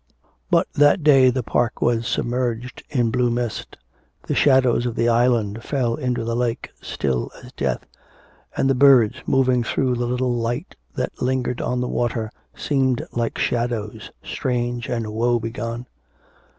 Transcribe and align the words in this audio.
But 0.49 0.65
that 0.73 1.03
day 1.03 1.29
the 1.29 1.43
park 1.43 1.79
was 1.79 2.07
submerged 2.07 2.81
in 2.89 3.11
blue 3.11 3.29
mist. 3.29 3.77
The 4.25 4.33
shadows 4.33 4.87
of 4.87 4.95
the 4.95 5.07
island 5.07 5.61
fell 5.63 5.93
into 5.93 6.23
the 6.23 6.35
lake, 6.35 6.71
still 6.81 7.29
as 7.43 7.51
death; 7.51 7.85
and 8.57 8.67
the 8.67 8.73
birds, 8.73 9.21
moving 9.27 9.63
through 9.63 9.93
the 9.93 10.07
little 10.07 10.33
light 10.33 10.75
that 10.95 11.21
lingered 11.21 11.61
on 11.61 11.81
the 11.81 11.87
water, 11.87 12.31
seemed 12.55 13.05
like 13.11 13.37
shadows, 13.37 14.09
strange 14.23 14.89
and 14.89 15.13
woe 15.13 15.39
begone. 15.39 15.85